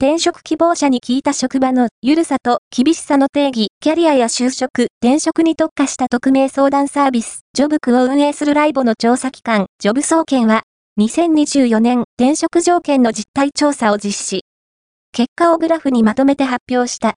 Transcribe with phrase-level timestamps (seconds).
[0.00, 10.62] 転職希望者に聞いた職場のゆるさと厳しさの定義、キャリアや就職、転職に特化した匿名相談サービス、ジョブクを運営するライボの調査機関、ジョブ総研は、
[11.00, 14.42] 2024年転職条件の実態調査を実施。
[15.10, 17.06] 結果をグラフにまとめて発表した。